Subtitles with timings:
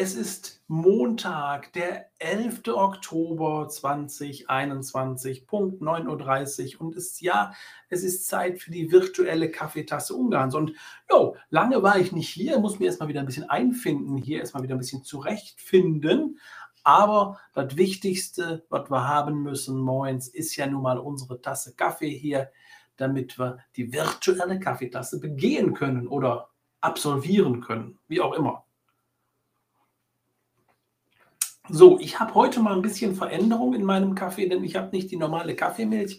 [0.00, 2.68] es ist Montag, der 11.
[2.68, 7.52] Oktober 2021, Punkt 9.30 Uhr und es ja,
[7.88, 10.54] es ist Zeit für die virtuelle Kaffeetasse Ungarns.
[10.54, 10.74] Und
[11.10, 14.62] jo, lange war ich nicht hier, muss mir erstmal wieder ein bisschen einfinden, hier erstmal
[14.62, 16.38] wieder ein bisschen zurechtfinden.
[16.84, 22.16] Aber das Wichtigste, was wir haben müssen, moins, ist ja nun mal unsere Tasse Kaffee
[22.16, 22.52] hier,
[22.98, 28.64] damit wir die virtuelle Kaffeetasse begehen können oder absolvieren können, wie auch immer.
[31.70, 35.10] So, ich habe heute mal ein bisschen Veränderung in meinem Kaffee, denn ich habe nicht
[35.10, 36.18] die normale Kaffeemilch.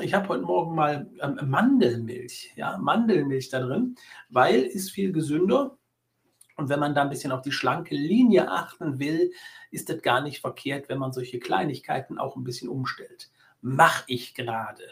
[0.00, 3.94] Ich habe heute Morgen mal ähm, Mandelmilch, ja, Mandelmilch da drin,
[4.28, 5.78] weil ist viel gesünder.
[6.56, 9.30] Und wenn man da ein bisschen auf die schlanke Linie achten will,
[9.70, 13.30] ist das gar nicht verkehrt, wenn man solche Kleinigkeiten auch ein bisschen umstellt.
[13.60, 14.82] Mache ich gerade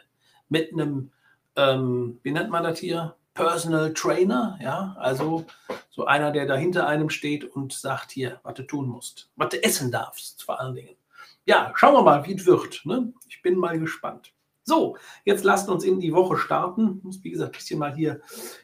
[0.49, 1.11] mit einem,
[1.57, 3.17] ähm, wie nennt man das hier?
[3.37, 5.45] Personal Trainer, ja, also
[5.91, 9.51] so einer, der da hinter einem steht und sagt hier, was du tun musst, was
[9.51, 10.97] du essen darfst, vor allen Dingen.
[11.45, 12.81] Ja, schauen wir mal, wie es wird.
[12.85, 13.13] Ne?
[13.29, 14.33] Ich bin mal gespannt.
[14.65, 16.97] So, jetzt lasst uns in die Woche starten.
[16.99, 18.21] Ich muss, wie gesagt, ein bisschen mal hier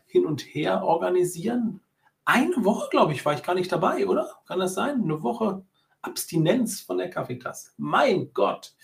[0.06, 1.80] hin und her organisieren.
[2.24, 4.30] Eine Woche, glaube ich, war ich gar nicht dabei, oder?
[4.48, 5.02] Kann das sein?
[5.02, 5.64] Eine Woche
[6.02, 7.70] Abstinenz von der Kaffeetasse.
[7.76, 8.74] Mein Gott.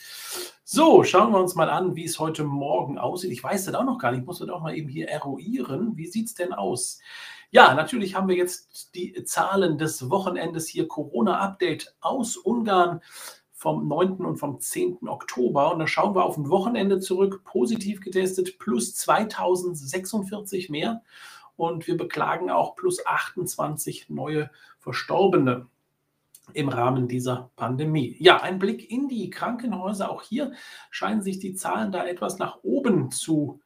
[0.64, 3.32] So, schauen wir uns mal an, wie es heute Morgen aussieht.
[3.32, 4.20] Ich weiß das auch noch gar nicht.
[4.20, 5.96] Ich muss das auch mal eben hier eruieren.
[5.96, 7.00] Wie sieht es denn aus?
[7.50, 10.86] Ja, natürlich haben wir jetzt die Zahlen des Wochenendes hier.
[10.86, 13.00] Corona-Update aus Ungarn
[13.52, 14.24] vom 9.
[14.24, 15.08] und vom 10.
[15.08, 15.72] Oktober.
[15.72, 17.42] Und da schauen wir auf ein Wochenende zurück.
[17.44, 21.02] Positiv getestet, plus 2046 mehr.
[21.56, 25.66] Und wir beklagen auch plus 28 neue Verstorbene
[26.54, 28.16] im Rahmen dieser Pandemie.
[28.18, 30.10] Ja, ein Blick in die Krankenhäuser.
[30.10, 30.52] Auch hier
[30.90, 33.60] scheinen sich die Zahlen da etwas nach oben zu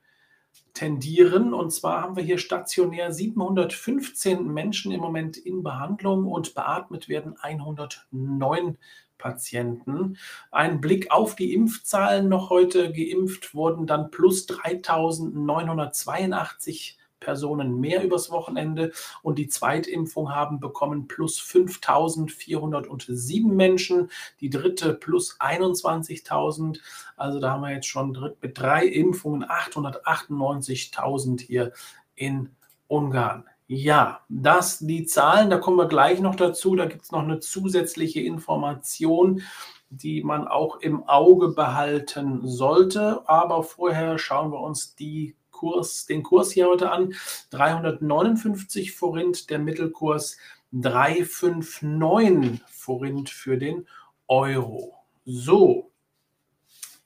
[0.75, 1.55] tendieren.
[1.55, 7.37] Und zwar haben wir hier stationär 715 Menschen im Moment in Behandlung und beatmet werden
[7.41, 8.77] 109
[9.19, 10.17] Patienten.
[10.51, 12.93] Ein Blick auf die Impfzahlen noch heute.
[12.93, 21.41] Geimpft wurden dann plus 3982 Personen mehr übers Wochenende und die Zweitimpfung haben bekommen plus
[21.41, 24.11] 5.407 Menschen,
[24.41, 26.81] die dritte plus 21.000.
[27.17, 31.73] Also da haben wir jetzt schon mit drei Impfungen 898.000 hier
[32.17, 32.51] in
[32.89, 33.45] Ungarn.
[33.69, 36.77] Ja, das die Zahlen, da kommen wir gleich noch dazu.
[36.77, 39.41] Da gibt es noch eine zusätzliche Information,
[39.89, 43.27] die man auch im Auge behalten sollte.
[43.27, 47.15] Aber vorher schauen wir uns die Kurs, den Kurs hier heute an.
[47.51, 50.39] 359 Forint, der Mittelkurs
[50.73, 53.87] 359 Forint für den
[54.27, 54.97] Euro.
[55.25, 55.93] So,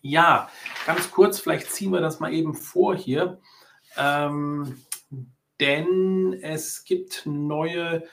[0.01, 0.49] ja,
[0.87, 3.39] ganz kurz, vielleicht ziehen wir das mal eben vor hier,
[3.99, 4.81] ähm,
[5.61, 8.05] denn es gibt neue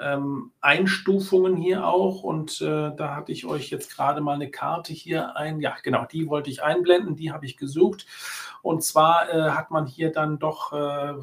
[0.00, 2.22] ähm, Einstufungen hier auch.
[2.22, 6.04] Und äh, da hatte ich euch jetzt gerade mal eine Karte hier ein, ja genau,
[6.04, 8.06] die wollte ich einblenden, die habe ich gesucht.
[8.62, 11.14] Und zwar äh, hat man hier dann doch äh,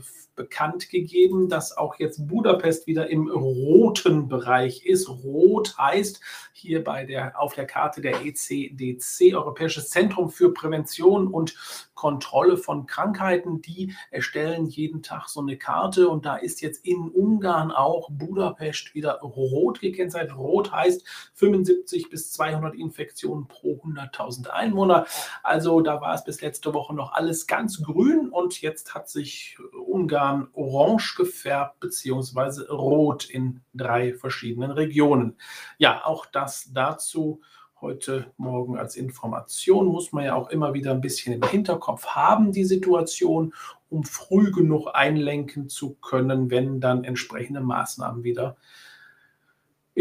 [0.41, 5.07] bekannt gegeben, dass auch jetzt Budapest wieder im roten Bereich ist.
[5.07, 6.19] Rot heißt
[6.51, 11.55] hier bei der, auf der Karte der ECDC, Europäisches Zentrum für Prävention und
[11.93, 13.61] Kontrolle von Krankheiten.
[13.61, 18.95] Die erstellen jeden Tag so eine Karte und da ist jetzt in Ungarn auch Budapest
[18.95, 20.35] wieder rot gekennzeichnet.
[20.35, 25.05] Rot heißt 75 bis 200 Infektionen pro 100.000 Einwohner.
[25.43, 29.57] Also da war es bis letzte Woche noch alles ganz grün und jetzt hat sich
[29.85, 35.37] Ungarn orange gefärbt beziehungsweise rot in drei verschiedenen Regionen.
[35.77, 37.41] Ja, auch das dazu
[37.81, 42.51] heute Morgen als Information muss man ja auch immer wieder ein bisschen im Hinterkopf haben,
[42.51, 43.53] die Situation,
[43.89, 48.55] um früh genug einlenken zu können, wenn dann entsprechende Maßnahmen wieder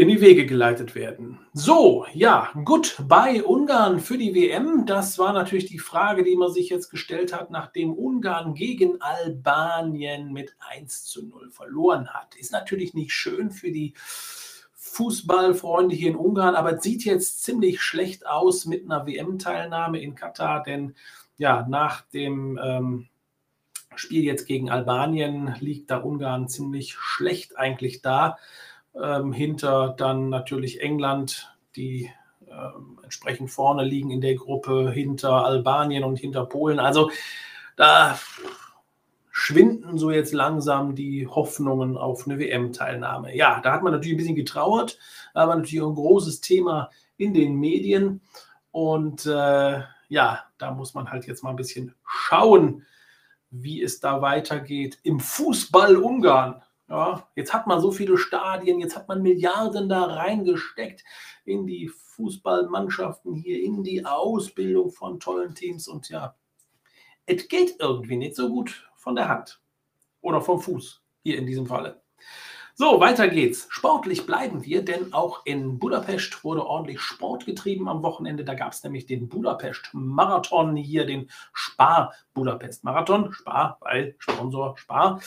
[0.01, 1.37] in die Wege geleitet werden.
[1.53, 4.87] So, ja, gut bei Ungarn für die WM.
[4.87, 10.33] Das war natürlich die Frage, die man sich jetzt gestellt hat, nachdem Ungarn gegen Albanien
[10.33, 12.33] mit 1 zu 0 verloren hat.
[12.35, 13.93] Ist natürlich nicht schön für die
[14.73, 20.15] Fußballfreunde hier in Ungarn, aber es sieht jetzt ziemlich schlecht aus mit einer WM-Teilnahme in
[20.15, 20.95] Katar, denn
[21.37, 23.07] ja, nach dem ähm,
[23.93, 28.39] Spiel jetzt gegen Albanien liegt da Ungarn ziemlich schlecht eigentlich da
[28.95, 32.09] ähm, hinter dann natürlich England, die
[32.47, 36.79] ähm, entsprechend vorne liegen in der Gruppe, hinter Albanien und hinter Polen.
[36.79, 37.11] Also
[37.75, 38.19] da
[39.31, 43.35] schwinden so jetzt langsam die Hoffnungen auf eine WM-Teilnahme.
[43.35, 44.99] Ja, da hat man natürlich ein bisschen getrauert,
[45.33, 48.21] aber natürlich ein großes Thema in den Medien.
[48.71, 52.85] Und äh, ja, da muss man halt jetzt mal ein bisschen schauen,
[53.49, 56.61] wie es da weitergeht im Fußball Ungarn.
[56.91, 61.05] Ja, jetzt hat man so viele Stadien, jetzt hat man Milliarden da reingesteckt
[61.45, 66.35] in die Fußballmannschaften hier, in die Ausbildung von tollen Teams und ja,
[67.25, 69.61] es geht irgendwie nicht so gut von der Hand
[70.19, 72.00] oder vom Fuß hier in diesem Falle.
[72.81, 73.67] So, weiter geht's.
[73.69, 78.43] Sportlich bleiben wir, denn auch in Budapest wurde ordentlich Sport getrieben am Wochenende.
[78.43, 83.33] Da gab es nämlich den Budapest-Marathon, hier den Spar-Budapest-Marathon.
[83.33, 85.21] Spar, weil Sponsor Spar.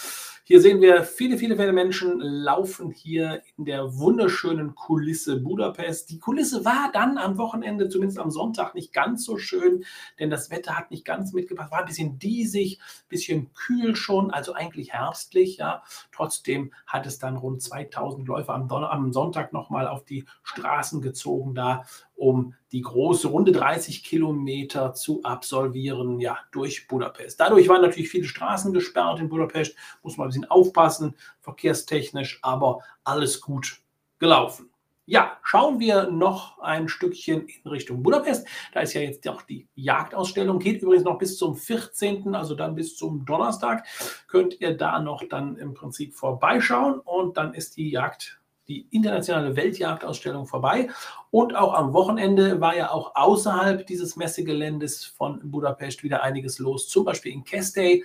[0.47, 6.11] Hier sehen wir viele, viele, viele Menschen laufen hier in der wunderschönen Kulisse Budapest.
[6.11, 9.87] Die Kulisse war dann am Wochenende, zumindest am Sonntag, nicht ganz so schön,
[10.19, 11.71] denn das Wetter hat nicht ganz mitgebracht.
[11.71, 15.57] War ein bisschen diesig, ein bisschen kühl schon, also eigentlich herbstlich.
[15.57, 15.83] Ja.
[16.13, 21.01] Trotzdem hat es dann rund 2000 Läufer am, Don am Sonntag nochmal auf die Straßen
[21.01, 21.85] gezogen, da
[22.17, 27.39] um die große Runde 30 Kilometer zu absolvieren, ja, durch Budapest.
[27.39, 32.81] Dadurch waren natürlich viele Straßen gesperrt in Budapest, muss man ein bisschen aufpassen, verkehrstechnisch, aber
[33.05, 33.81] alles gut
[34.19, 34.71] gelaufen.
[35.07, 38.47] Ja, schauen wir noch ein Stückchen in Richtung Budapest.
[38.73, 42.75] Da ist ja jetzt auch die Jagdausstellung, geht übrigens noch bis zum 14., also dann
[42.75, 43.85] bis zum Donnerstag.
[44.29, 49.57] Könnt ihr da noch dann im Prinzip vorbeischauen und dann ist die Jagd die internationale
[49.57, 50.89] Weltjagdausstellung vorbei.
[51.31, 56.89] Und auch am Wochenende war ja auch außerhalb dieses Messegeländes von Budapest wieder einiges los.
[56.89, 58.05] Zum Beispiel in Kestey.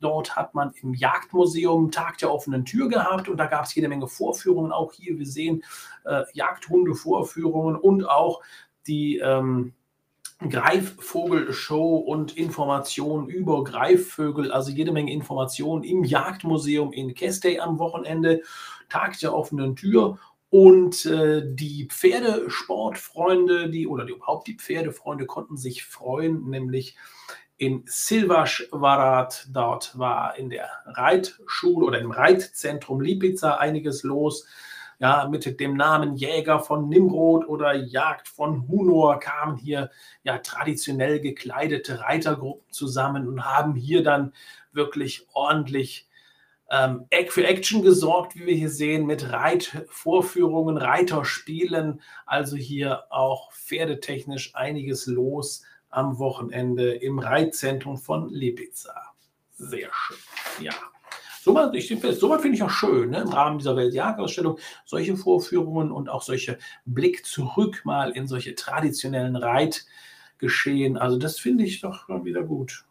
[0.00, 3.88] Dort hat man im Jagdmuseum Tag der offenen Tür gehabt und da gab es jede
[3.88, 4.72] Menge Vorführungen.
[4.72, 5.64] Auch hier, wir sehen
[6.04, 8.42] äh, Jagdhunde-Vorführungen und auch
[8.86, 9.72] die ähm,
[10.38, 18.42] Greifvogelshow und Informationen über Greifvögel, also jede Menge Informationen im Jagdmuseum in Kestey am Wochenende.
[18.88, 20.18] Tag der offenen Tür.
[20.48, 26.96] Und äh, die Pferdesportfreunde, die oder die, überhaupt die Pferdefreunde konnten sich freuen, nämlich
[27.58, 29.48] in Silvaschwarat.
[29.50, 34.46] Dort war in der Reitschule oder im Reitzentrum Lipica einiges los.
[34.98, 39.90] Ja, mit dem Namen Jäger von Nimrod oder Jagd von Hunor kamen hier
[40.22, 44.32] ja traditionell gekleidete Reitergruppen zusammen und haben hier dann
[44.72, 46.08] wirklich ordentlich
[46.70, 52.00] ähm, für Action gesorgt, wie wir hier sehen, mit Reitvorführungen, Reiterspielen.
[52.24, 55.62] Also hier auch pferdetechnisch einiges los
[55.96, 59.14] am Wochenende im Reitzentrum von Lipica.
[59.52, 60.18] Sehr schön.
[60.60, 60.74] Ja.
[61.40, 61.88] Sowas, ich
[62.18, 63.20] sowas finde ich auch schön, ne?
[63.20, 69.36] im Rahmen dieser Weltjagdausstellung, solche Vorführungen und auch solche Blick zurück mal in solche traditionellen
[69.36, 70.98] Reitgeschehen.
[70.98, 72.84] Also das finde ich doch wieder gut.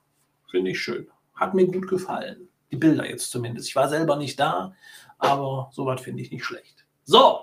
[0.50, 1.08] Finde ich schön.
[1.36, 2.48] Hat mir gut gefallen.
[2.72, 3.68] Die Bilder jetzt zumindest.
[3.68, 4.74] Ich war selber nicht da,
[5.20, 6.86] aber sowas finde ich nicht schlecht.
[7.04, 7.42] So,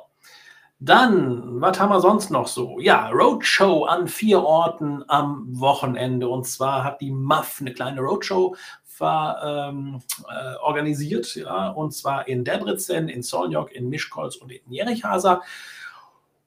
[0.85, 2.79] dann, was haben wir sonst noch so?
[2.81, 6.29] Ja, Roadshow an vier Orten am Wochenende.
[6.29, 8.57] Und zwar hat die MAF eine kleine Roadshow
[8.99, 14.61] war, ähm, äh, organisiert, ja, und zwar in Debrecen, in Solnjok, in Mischkolz und in
[14.71, 15.43] Jerichhasa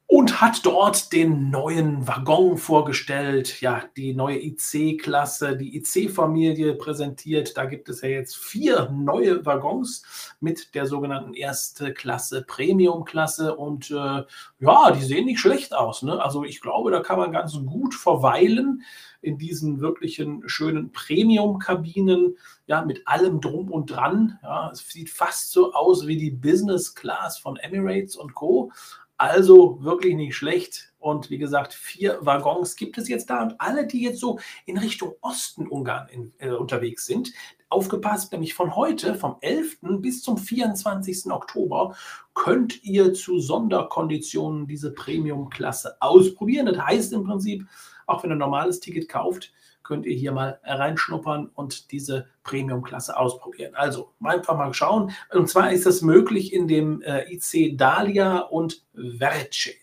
[0.08, 7.58] und hat dort den neuen Waggon vorgestellt, ja, die neue IC-Klasse, die IC-Familie präsentiert.
[7.58, 10.04] Da gibt es ja jetzt vier neue Waggons
[10.40, 14.24] mit der sogenannten erste Klasse, Premium-Klasse und äh,
[14.60, 16.04] ja, die sehen nicht schlecht aus.
[16.04, 16.22] Ne?
[16.24, 18.84] Also ich glaube, da kann man ganz gut verweilen
[19.22, 22.38] in diesen wirklichen schönen Premium-Kabinen,
[22.68, 24.38] ja, mit allem drum und dran.
[24.44, 28.72] Ja, es sieht fast so aus wie die Business Class von Emirates und Co.
[29.18, 30.94] Also wirklich nicht schlecht.
[31.00, 33.44] Und wie gesagt, vier Waggons gibt es jetzt da.
[33.44, 37.32] Und alle, die jetzt so in Richtung Osten Ungarn in, äh, unterwegs sind,
[37.70, 39.78] aufgepasst, nämlich von heute, vom 11.
[40.02, 41.32] bis zum 24.
[41.32, 41.96] Oktober,
[42.34, 46.66] könnt ihr zu Sonderkonditionen diese Premium-Klasse ausprobieren.
[46.66, 47.68] Das heißt im Prinzip,
[48.08, 49.52] auch wenn ihr ein normales Ticket kauft,
[49.86, 53.76] könnt ihr hier mal reinschnuppern und diese Premium-Klasse ausprobieren.
[53.76, 55.12] Also einfach mal schauen.
[55.32, 59.76] Und zwar ist das möglich in dem äh, IC Dalia und Verce.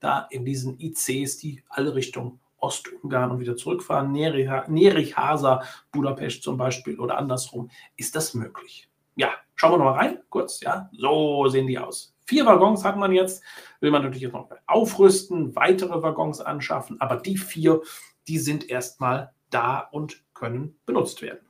[0.00, 6.56] Da in diesen ICs, die alle Richtung Ostungarn und wieder zurückfahren, Nerich, Hasa, Budapest zum
[6.56, 8.88] Beispiel oder andersrum, ist das möglich.
[9.16, 12.14] Ja, schauen wir noch mal rein, kurz, ja, so sehen die aus.
[12.26, 13.42] Vier Waggons hat man jetzt,
[13.80, 17.82] will man natürlich jetzt noch aufrüsten, weitere Waggons anschaffen, aber die vier
[18.28, 21.46] die sind erstmal da und können benutzt werden.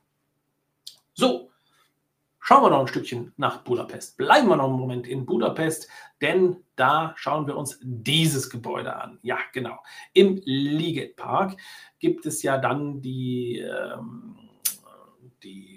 [1.14, 1.50] So,
[2.38, 4.16] schauen wir noch ein Stückchen nach Budapest.
[4.16, 5.88] Bleiben wir noch einen Moment in Budapest,
[6.20, 9.18] denn da schauen wir uns dieses Gebäude an.
[9.22, 9.78] Ja, genau.
[10.12, 11.56] Im Liget Park
[11.98, 14.36] gibt es ja dann die, ähm,
[15.42, 15.75] die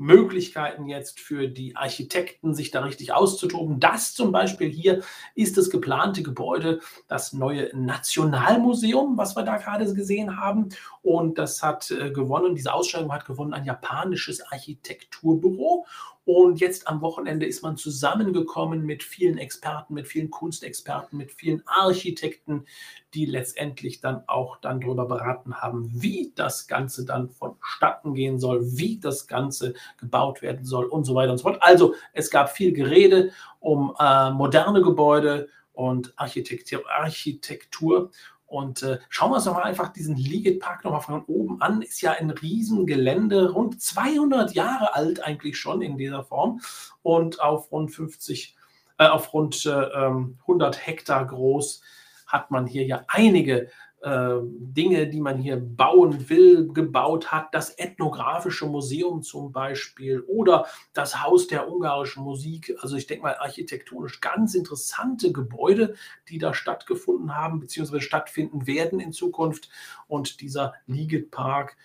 [0.00, 3.78] Möglichkeiten jetzt für die Architekten, sich da richtig auszutoben.
[3.80, 5.02] Das zum Beispiel hier
[5.34, 10.70] ist das geplante Gebäude, das neue Nationalmuseum, was wir da gerade gesehen haben.
[11.02, 15.86] Und das hat äh, gewonnen, diese Ausstellung hat gewonnen ein japanisches Architekturbüro.
[16.24, 21.62] Und jetzt am Wochenende ist man zusammengekommen mit vielen Experten, mit vielen Kunstexperten, mit vielen
[21.66, 22.66] Architekten,
[23.14, 28.60] die letztendlich dann auch dann darüber beraten haben, wie das Ganze dann vonstatten gehen soll,
[28.76, 31.62] wie das Ganze gebaut werden soll und so weiter und so fort.
[31.62, 38.10] Also es gab viel Gerede um äh, moderne Gebäude und Architektur, Architektur
[38.50, 41.82] und äh, schauen wir uns doch mal einfach diesen Liget Park nochmal von oben an.
[41.82, 46.60] Ist ja ein Riesengelände, rund 200 Jahre alt eigentlich schon in dieser Form
[47.02, 48.56] und auf rund 50,
[48.98, 51.82] äh, auf rund äh, 100 ähm, Hektar groß
[52.26, 57.48] hat man hier ja einige äh, Dinge, die man hier bauen will, gebaut hat.
[57.52, 62.74] Das Ethnographische Museum zum Beispiel oder das Haus der ungarischen Musik.
[62.80, 65.94] Also ich denke mal architektonisch ganz interessante Gebäude,
[66.28, 68.00] die da stattgefunden haben bzw.
[68.00, 69.68] stattfinden werden in Zukunft.
[70.08, 71.76] Und dieser Liget-Park,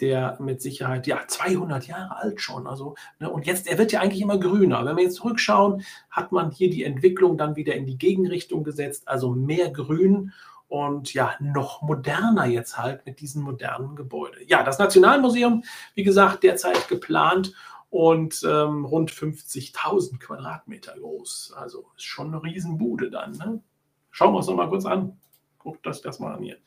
[0.00, 2.66] der mit Sicherheit ja 200 Jahre alt schon.
[2.66, 4.84] Also ne, und jetzt er wird ja eigentlich immer grüner.
[4.84, 9.08] Wenn wir jetzt zurückschauen, hat man hier die Entwicklung dann wieder in die Gegenrichtung gesetzt,
[9.08, 10.32] also mehr Grün
[10.68, 14.40] und ja, noch moderner jetzt halt mit diesen modernen Gebäuden.
[14.46, 17.52] Ja, das Nationalmuseum, wie gesagt, derzeit geplant
[17.90, 21.54] und ähm, rund 50.000 Quadratmeter groß.
[21.56, 23.32] Also ist schon eine Riesenbude dann.
[23.32, 23.62] Ne?
[24.10, 25.18] Schauen wir uns noch mal kurz an.
[25.58, 26.58] Guckt euch das mal an hier.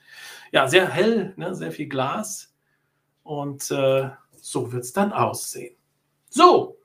[0.51, 1.56] Ja, sehr hell, ne?
[1.56, 2.53] sehr viel Glas
[3.24, 5.75] und äh, so wird es dann aussehen.
[6.29, 6.78] So,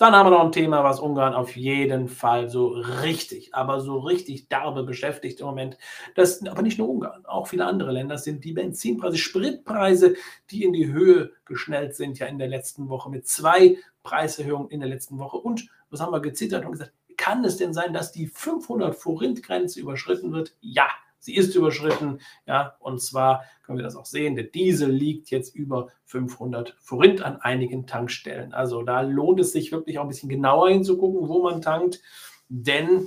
[0.00, 3.98] dann haben wir noch ein Thema, was Ungarn auf jeden Fall so richtig, aber so
[3.98, 5.76] richtig derbe beschäftigt im Moment.
[6.14, 10.14] Das aber nicht nur Ungarn, auch viele andere Länder sind die Benzinpreise, Spritpreise,
[10.50, 14.80] die in die Höhe geschnellt sind, ja in der letzten Woche mit zwei Preiserhöhungen in
[14.80, 15.36] der letzten Woche.
[15.36, 19.80] Und was haben wir gezittert und gesagt, kann es denn sein, dass die 500 Forint-Grenze
[19.80, 20.54] überschritten wird?
[20.62, 20.88] Ja,
[21.20, 25.54] Sie ist überschritten, ja, und zwar können wir das auch sehen, der Diesel liegt jetzt
[25.54, 28.52] über 500 Forint an einigen Tankstellen.
[28.54, 32.00] Also da lohnt es sich wirklich auch ein bisschen genauer hinzugucken, wo man tankt,
[32.48, 33.06] denn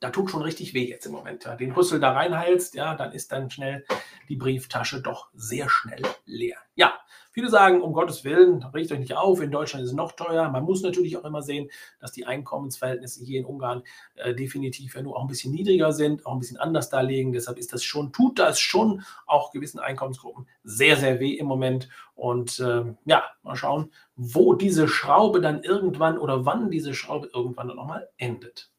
[0.00, 1.44] da tut schon richtig weh jetzt im Moment.
[1.44, 1.56] Ja.
[1.56, 3.84] Den Rüssel da reinheilst, ja, dann ist dann schnell
[4.28, 6.58] die Brieftasche doch sehr schnell leer.
[6.74, 6.94] Ja,
[7.34, 10.48] Viele sagen, um Gottes Willen, regt euch nicht auf, in Deutschland ist es noch teuer.
[10.50, 13.82] Man muss natürlich auch immer sehen, dass die Einkommensverhältnisse hier in Ungarn
[14.14, 17.32] äh, definitiv ja nur auch ein bisschen niedriger sind, auch ein bisschen anders darlegen.
[17.32, 21.88] Deshalb ist das schon, tut das schon auch gewissen Einkommensgruppen sehr, sehr weh im Moment.
[22.14, 27.66] Und äh, ja, mal schauen, wo diese Schraube dann irgendwann oder wann diese Schraube irgendwann
[27.66, 28.70] dann nochmal endet.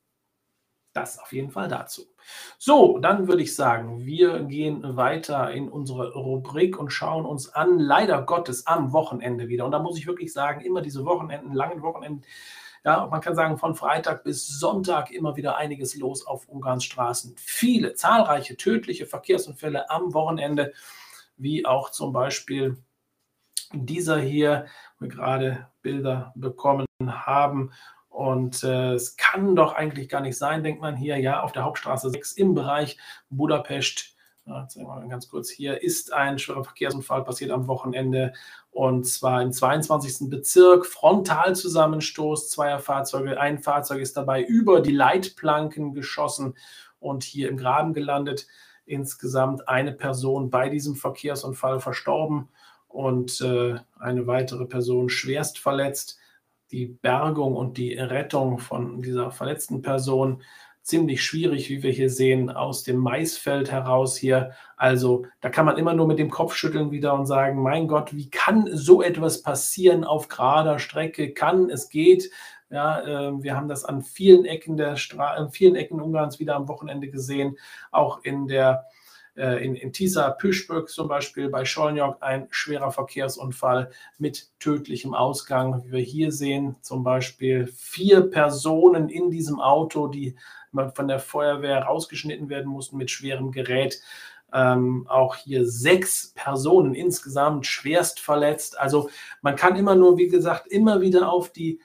[0.95, 2.03] Das auf jeden Fall dazu.
[2.57, 7.79] So, dann würde ich sagen, wir gehen weiter in unsere Rubrik und schauen uns an,
[7.79, 9.65] leider Gottes, am Wochenende wieder.
[9.65, 12.23] Und da muss ich wirklich sagen, immer diese Wochenenden, langen Wochenenden,
[12.85, 17.35] ja, man kann sagen, von Freitag bis Sonntag immer wieder einiges los auf Ungarns Straßen.
[17.35, 20.71] Viele, zahlreiche tödliche Verkehrsunfälle am Wochenende,
[21.35, 22.77] wie auch zum Beispiel
[23.73, 27.73] dieser hier, wo wir gerade Bilder bekommen haben
[28.15, 31.65] und äh, es kann doch eigentlich gar nicht sein, denkt man hier, ja, auf der
[31.65, 32.97] Hauptstraße 6 im Bereich
[33.29, 34.15] Budapest.
[34.45, 38.31] Zeigen wir mal ganz kurz hier, ist ein schwerer Verkehrsunfall passiert am Wochenende
[38.71, 40.29] und zwar im 22.
[40.29, 40.85] Bezirk.
[40.85, 43.37] Frontalzusammenstoß zweier Fahrzeuge.
[43.37, 46.55] Ein Fahrzeug ist dabei über die Leitplanken geschossen
[46.99, 48.47] und hier im Graben gelandet.
[48.85, 52.47] Insgesamt eine Person bei diesem Verkehrsunfall verstorben
[52.87, 56.17] und äh, eine weitere Person schwerst verletzt
[56.75, 60.43] die Bergung und die Rettung von dieser verletzten Person
[60.81, 64.51] ziemlich schwierig, wie wir hier sehen, aus dem Maisfeld heraus hier.
[64.75, 68.13] Also da kann man immer nur mit dem Kopf schütteln wieder und sagen, mein Gott,
[68.13, 71.33] wie kann so etwas passieren auf gerader Strecke?
[71.33, 72.29] Kann, es geht.
[72.69, 76.55] Ja, äh, wir haben das an vielen Ecken der Stra an vielen Ecken Ungarns wieder
[76.55, 77.57] am Wochenende gesehen,
[77.91, 78.85] auch in der
[79.35, 85.83] in, in Tisa Püschböck zum Beispiel bei Scholnjok ein schwerer Verkehrsunfall mit tödlichem Ausgang.
[85.85, 90.35] Wie wir hier sehen, zum Beispiel vier Personen in diesem Auto, die
[90.93, 94.01] von der Feuerwehr rausgeschnitten werden mussten mit schwerem Gerät.
[94.53, 98.79] Ähm, auch hier sechs Personen insgesamt schwerst verletzt.
[98.79, 99.09] Also
[99.41, 101.79] man kann immer nur, wie gesagt, immer wieder auf die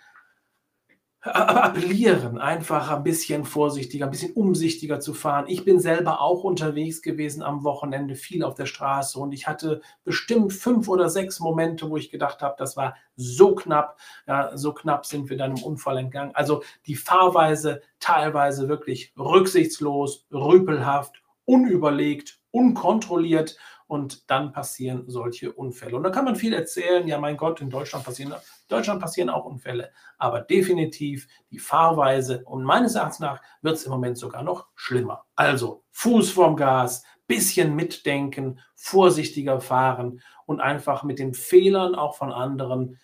[1.23, 5.45] appellieren, einfach ein bisschen vorsichtiger, ein bisschen umsichtiger zu fahren.
[5.49, 9.83] Ich bin selber auch unterwegs gewesen am Wochenende, viel auf der Straße und ich hatte
[10.05, 14.73] bestimmt fünf oder sechs Momente, wo ich gedacht habe, das war so knapp, ja, so
[14.73, 16.35] knapp sind wir dann im Unfall entgangen.
[16.35, 23.59] Also die Fahrweise teilweise wirklich rücksichtslos, rüpelhaft, unüberlegt, unkontrolliert
[23.91, 25.97] und dann passieren solche Unfälle.
[25.97, 28.33] Und da kann man viel erzählen, ja mein Gott, in Deutschland passieren,
[28.69, 33.91] Deutschland passieren auch Unfälle, aber definitiv die Fahrweise und meines Erachtens nach wird es im
[33.91, 35.25] Moment sogar noch schlimmer.
[35.35, 42.33] Also Fuß vorm Gas, bisschen mitdenken, vorsichtiger fahren und einfach mit den Fehlern auch von
[42.33, 43.01] anderen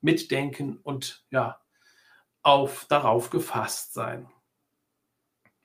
[0.00, 1.60] mitdenken und ja,
[2.42, 4.28] auf, darauf gefasst sein.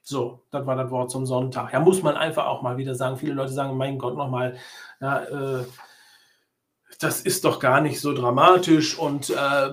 [0.06, 1.72] So, das war das Wort zum Sonntag.
[1.72, 3.16] Ja, muss man einfach auch mal wieder sagen.
[3.16, 4.58] Viele Leute sagen, mein Gott, nochmal,
[5.00, 5.64] ja, äh,
[7.00, 9.68] das ist doch gar nicht so dramatisch und äh,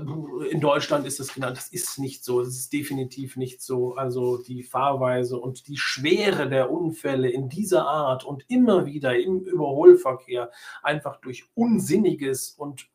[0.49, 3.95] in Deutschland ist das genau, das ist nicht so, das ist definitiv nicht so.
[3.95, 9.41] Also die Fahrweise und die Schwere der Unfälle in dieser Art und immer wieder im
[9.41, 10.49] Überholverkehr
[10.81, 12.87] einfach durch unsinniges und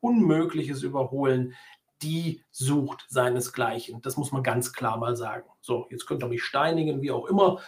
[0.00, 1.54] unmögliches Überholen
[2.02, 4.02] die sucht seinesgleichen.
[4.02, 5.48] Das muss man ganz klar mal sagen.
[5.60, 7.60] So, jetzt könnt ihr mich steinigen, wie auch immer,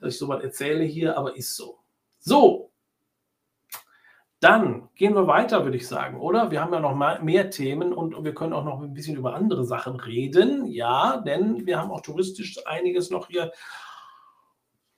[0.00, 1.78] dass ich sowas erzähle hier, aber ist so.
[2.20, 2.70] So,
[4.40, 6.50] dann gehen wir weiter, würde ich sagen, oder?
[6.50, 9.64] Wir haben ja noch mehr Themen und wir können auch noch ein bisschen über andere
[9.64, 10.66] Sachen reden.
[10.66, 13.52] Ja, denn wir haben auch touristisch einiges noch hier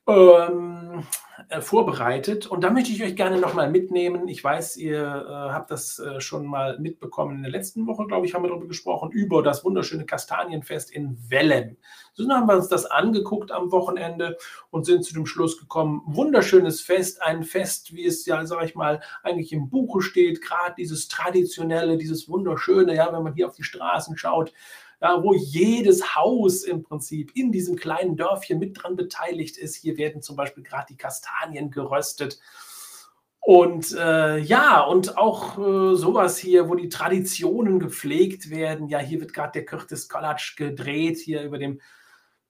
[0.07, 1.05] ähm,
[1.49, 2.47] äh, vorbereitet.
[2.47, 4.27] Und da möchte ich euch gerne nochmal mitnehmen.
[4.27, 8.27] Ich weiß, ihr äh, habt das äh, schon mal mitbekommen in der letzten Woche, glaube
[8.27, 11.77] ich, haben wir darüber gesprochen, über das wunderschöne Kastanienfest in Wellem.
[12.15, 14.39] So haben wir uns das angeguckt am Wochenende
[14.71, 18.75] und sind zu dem Schluss gekommen, wunderschönes Fest, ein Fest, wie es ja, sage ich
[18.75, 23.55] mal, eigentlich im Buche steht, gerade dieses traditionelle, dieses wunderschöne, ja, wenn man hier auf
[23.55, 24.53] die Straßen schaut,
[25.00, 29.76] ja, wo jedes Haus im Prinzip in diesem kleinen Dörfchen mit dran beteiligt ist.
[29.76, 32.41] Hier werden zum Beispiel gerade die Kastanien geröstet.
[33.41, 38.88] Und äh, ja, und auch äh, sowas hier, wo die Traditionen gepflegt werden.
[38.88, 41.81] Ja, hier wird gerade der Kürtis Kolatsch gedreht, hier über dem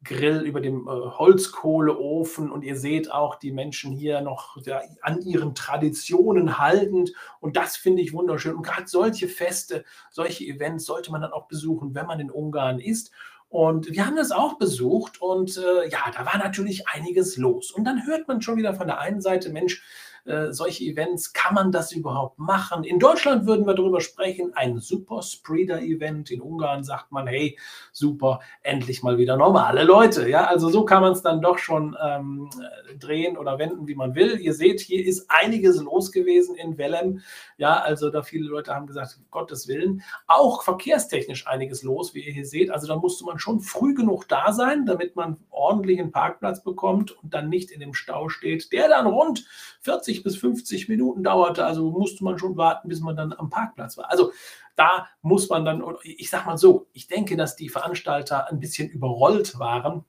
[0.05, 5.21] Grill, über dem äh, Holzkohleofen und ihr seht auch die Menschen hier noch ja, an
[5.23, 8.55] ihren Traditionen haltend und das finde ich wunderschön.
[8.55, 12.79] Und gerade solche Feste, solche Events sollte man dann auch besuchen, wenn man in Ungarn
[12.79, 13.11] ist.
[13.49, 17.71] Und wir haben das auch besucht und äh, ja, da war natürlich einiges los.
[17.71, 19.83] Und dann hört man schon wieder von der einen Seite, Mensch,
[20.27, 22.85] äh, solche Events, kann man das überhaupt machen?
[22.85, 26.31] In Deutschland würden wir darüber sprechen, ein Super Spreader-Event.
[26.31, 27.57] In Ungarn sagt man, hey,
[27.93, 30.29] super, endlich mal wieder normale Leute.
[30.29, 32.51] Ja, also so kann man es dann doch schon ähm,
[32.99, 34.41] drehen oder wenden, wie man will.
[34.41, 37.21] Ihr seht, hier ist einiges los gewesen in Wellem.
[37.57, 40.03] Ja, also da viele Leute haben gesagt, Gottes Willen.
[40.27, 42.71] Auch verkehrstechnisch einiges los, wie ihr hier seht.
[42.71, 47.33] Also da musste man schon früh genug da sein, damit man ordentlichen Parkplatz bekommt und
[47.33, 49.45] dann nicht in dem Stau steht, der dann rund
[49.81, 51.65] 40 bis 50 Minuten dauerte.
[51.65, 54.11] Also musste man schon warten, bis man dann am Parkplatz war.
[54.11, 54.33] Also
[54.77, 58.89] da muss man dann, ich sag mal so, ich denke, dass die Veranstalter ein bisschen
[58.89, 60.05] überrollt waren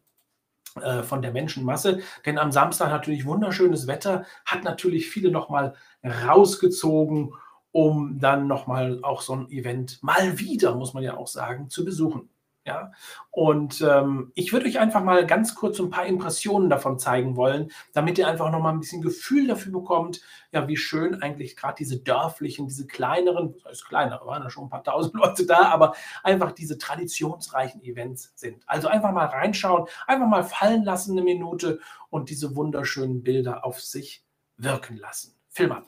[0.82, 2.02] äh, von der Menschenmasse.
[2.26, 7.34] Denn am Samstag natürlich wunderschönes Wetter, hat natürlich viele nochmal rausgezogen,
[7.72, 11.86] um dann nochmal auch so ein Event mal wieder, muss man ja auch sagen, zu
[11.86, 12.30] besuchen.
[12.68, 12.92] Ja,
[13.32, 17.72] und ähm, ich würde euch einfach mal ganz kurz ein paar Impressionen davon zeigen wollen,
[17.94, 20.20] damit ihr einfach noch mal ein bisschen Gefühl dafür bekommt,
[20.52, 24.66] ja, wie schön eigentlich gerade diese dörflichen, diese kleineren, das heißt kleinere, waren ja schon
[24.66, 28.64] ein paar tausend Leute da, aber einfach diese traditionsreichen Events sind.
[28.68, 33.80] Also einfach mal reinschauen, einfach mal fallen lassen eine Minute und diese wunderschönen Bilder auf
[33.80, 34.26] sich
[34.58, 35.38] wirken lassen.
[35.48, 35.88] Film ab.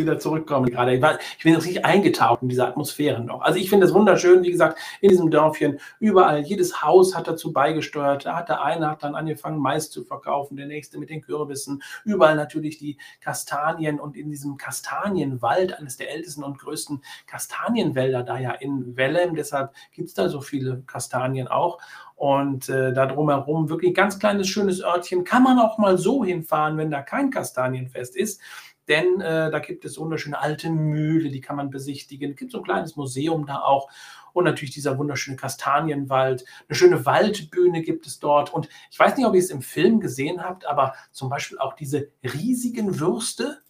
[0.00, 0.94] Wieder zurückkommen gerade.
[0.94, 3.42] Ich, war, ich bin richtig eingetaucht in diese Atmosphäre noch.
[3.42, 7.52] Also ich finde es wunderschön, wie gesagt, in diesem Dörfchen, überall, jedes Haus hat dazu
[7.52, 8.26] beigesteuert.
[8.26, 11.82] Da hat der eine hat dann angefangen, Mais zu verkaufen, der nächste mit den Kürbissen.
[12.04, 18.38] Überall natürlich die Kastanien und in diesem Kastanienwald, eines der ältesten und größten Kastanienwälder da
[18.38, 21.78] ja in Wellem, deshalb gibt es da so viele Kastanien auch.
[22.20, 25.24] Und äh, da drumherum wirklich ganz kleines, schönes Örtchen.
[25.24, 28.42] Kann man auch mal so hinfahren, wenn da kein Kastanienfest ist.
[28.90, 32.32] Denn äh, da gibt es wunderschöne alte Mühle, die kann man besichtigen.
[32.32, 33.88] Es gibt so ein kleines Museum da auch.
[34.32, 36.44] Und natürlich dieser wunderschöne Kastanienwald.
[36.68, 38.52] Eine schöne Waldbühne gibt es dort.
[38.52, 41.74] Und ich weiß nicht, ob ihr es im Film gesehen habt, aber zum Beispiel auch
[41.74, 43.62] diese riesigen Würste,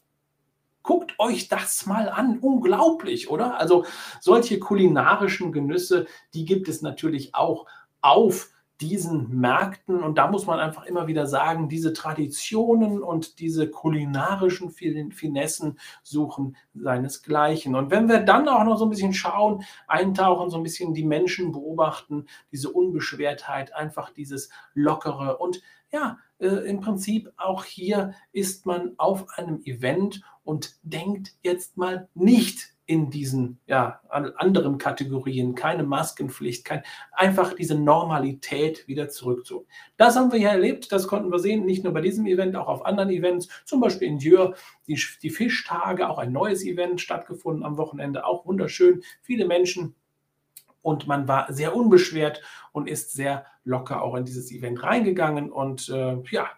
[0.83, 2.39] Guckt euch das mal an.
[2.39, 3.61] Unglaublich, oder?
[3.61, 3.85] Also
[4.19, 7.67] solche kulinarischen Genüsse, die gibt es natürlich auch
[8.01, 10.03] auf diesen Märkten.
[10.03, 16.57] Und da muss man einfach immer wieder sagen, diese Traditionen und diese kulinarischen Finessen suchen
[16.75, 17.75] seinesgleichen.
[17.75, 21.05] Und wenn wir dann auch noch so ein bisschen schauen, eintauchen, so ein bisschen die
[21.05, 25.63] Menschen beobachten, diese Unbeschwertheit, einfach dieses Lockere und
[25.93, 32.09] ja, äh, im Prinzip auch hier ist man auf einem Event und denkt jetzt mal
[32.15, 39.65] nicht in diesen ja, anderen Kategorien, keine Maskenpflicht, kein, einfach diese Normalität wieder zurückzu.
[39.97, 42.67] Das haben wir hier erlebt, das konnten wir sehen, nicht nur bei diesem Event, auch
[42.67, 44.57] auf anderen Events, zum Beispiel in Dürr,
[44.89, 49.95] die, die Fischtage, auch ein neues Event stattgefunden am Wochenende, auch wunderschön, viele Menschen
[50.83, 55.89] und man war sehr unbeschwert und ist sehr locker auch in dieses Event reingegangen und
[55.91, 56.51] äh, ja,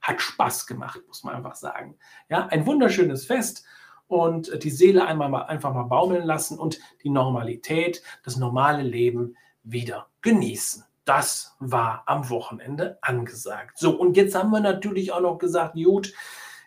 [0.00, 1.98] hat Spaß gemacht, muss man einfach sagen.
[2.28, 3.64] Ja, ein wunderschönes Fest
[4.10, 9.36] und die Seele einmal mal, einfach mal baumeln lassen und die Normalität, das normale Leben
[9.62, 10.84] wieder genießen.
[11.04, 13.78] Das war am Wochenende angesagt.
[13.78, 16.12] So, und jetzt haben wir natürlich auch noch gesagt, gut,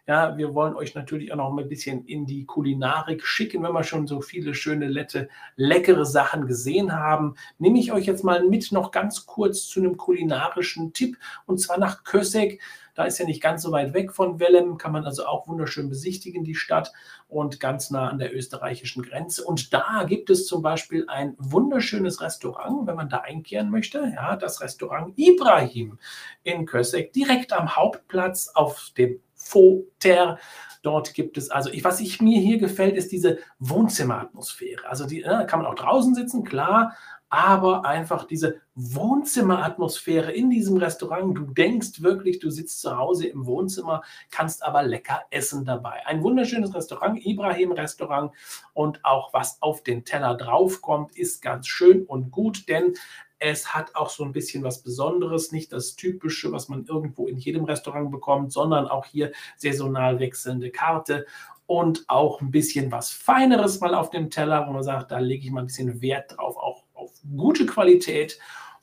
[0.06, 3.84] ja, wir wollen euch natürlich auch noch ein bisschen in die Kulinarik schicken, wenn wir
[3.84, 7.36] schon so viele schöne, lette, leckere Sachen gesehen haben.
[7.58, 11.78] Nehme ich euch jetzt mal mit noch ganz kurz zu einem kulinarischen Tipp und zwar
[11.78, 12.62] nach Kösek.
[12.96, 15.89] Da ist ja nicht ganz so weit weg von Wellem, kann man also auch wunderschön
[15.89, 16.92] besichtigen, die Stadt
[17.28, 19.44] und ganz nah an der österreichischen Grenze.
[19.44, 24.12] Und da gibt es zum Beispiel ein wunderschönes Restaurant, wenn man da einkehren möchte.
[24.13, 25.98] Ja, das Restaurant Ibrahim
[26.44, 30.40] in Kösek, direkt am Hauptplatz auf dem Foter.
[30.82, 34.86] Dort gibt es, also ich, was ich mir hier gefällt, ist diese Wohnzimmeratmosphäre.
[34.88, 36.94] Also die äh, kann man auch draußen sitzen, klar,
[37.34, 41.36] aber einfach diese Wohnzimmeratmosphäre in diesem Restaurant.
[41.36, 46.06] Du denkst wirklich, du sitzt zu Hause im Wohnzimmer, kannst aber lecker essen dabei.
[46.06, 48.34] Ein wunderschönes Restaurant, Ibrahim Restaurant
[48.74, 52.94] und auch was auf den Teller draufkommt, ist ganz schön und gut, denn
[53.39, 57.38] es hat auch so ein bisschen was Besonderes, nicht das Typische, was man irgendwo in
[57.38, 61.26] jedem Restaurant bekommt, sondern auch hier saisonal wechselnde Karte
[61.65, 65.46] und auch ein bisschen was Feineres mal auf dem Teller, wo man sagt, da lege
[65.46, 68.39] ich mal ein bisschen Wert drauf, auch auf gute Qualität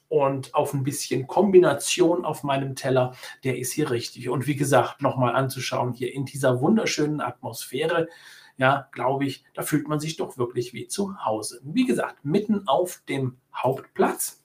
[0.09, 4.29] und auf ein bisschen Kombination auf meinem Teller, der ist hier richtig.
[4.29, 8.09] Und wie gesagt, nochmal anzuschauen, hier in dieser wunderschönen Atmosphäre,
[8.57, 11.61] ja, glaube ich, da fühlt man sich doch wirklich wie zu Hause.
[11.65, 14.40] Wie gesagt, mitten auf dem Hauptplatz.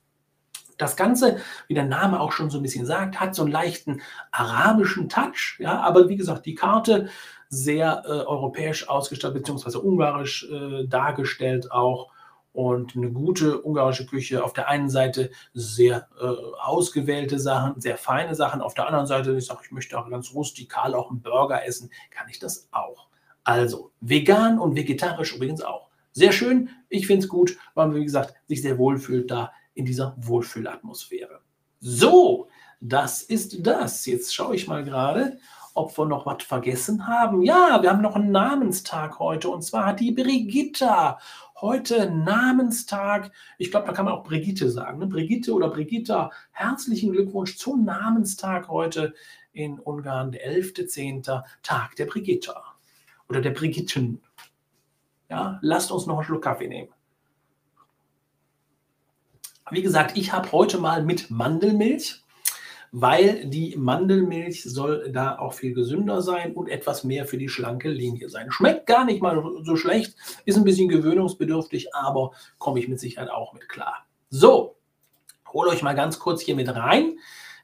[0.78, 4.02] Das Ganze, wie der Name auch schon so ein bisschen sagt, hat so einen leichten
[4.32, 7.10] arabischen Touch, ja, aber wie gesagt, die Karte
[7.50, 12.12] sehr äh, europäisch ausgestattet, beziehungsweise ungarisch äh, dargestellt auch
[12.56, 14.44] und eine gute ungarische Küche.
[14.44, 16.26] Auf der einen Seite sehr äh,
[16.62, 18.62] ausgewählte Sachen, sehr feine Sachen.
[18.62, 21.92] Auf der anderen Seite, ich sage, ich möchte auch ganz rustikal auch einen Burger essen,
[22.12, 23.08] kann ich das auch.
[23.44, 25.90] Also vegan und vegetarisch übrigens auch.
[26.14, 29.86] Sehr schön, ich finde es gut, weil man, wie gesagt, sich sehr wohlfühlt da in
[29.86, 31.42] dieser Wohlfühlatmosphäre.
[31.80, 32.48] So,
[32.82, 34.06] das ist das.
[34.06, 35.38] Jetzt schaue ich mal gerade,
[35.76, 37.44] ob wir noch was vergessen haben.
[37.44, 41.20] Ja, wir haben noch einen Namenstag heute und zwar hat die Brigitta
[41.60, 43.32] heute Namenstag.
[43.58, 45.00] Ich glaube, da kann man auch Brigitte sagen.
[45.00, 45.08] Ne?
[45.08, 49.14] Brigitte oder Brigitta, herzlichen Glückwunsch zum Namenstag heute
[49.52, 51.44] in Ungarn, der 11.10.
[51.62, 52.64] Tag der Brigitta
[53.30, 54.22] oder der Brigitten.
[55.30, 56.90] Ja, lasst uns noch einen Schluck Kaffee nehmen.
[59.72, 62.22] Wie gesagt, ich habe heute mal mit Mandelmilch
[62.98, 67.90] weil die Mandelmilch soll da auch viel gesünder sein und etwas mehr für die schlanke
[67.90, 68.54] Linie sein.
[68.54, 73.30] Schmeckt gar nicht mal so schlecht, ist ein bisschen gewöhnungsbedürftig, aber komme ich mit Sicherheit
[73.30, 74.06] auch mit klar.
[74.30, 74.78] So,
[75.52, 77.20] hole euch mal ganz kurz hier mit rein